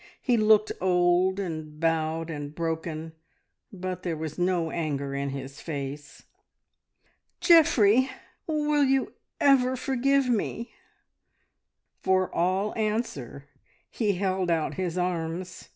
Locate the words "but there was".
3.71-4.35